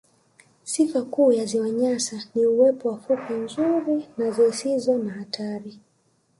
[0.63, 5.79] Sifa kuu ya ziwa Nyasa ni uwepo wa fukwe nzuri na zisizo za hatari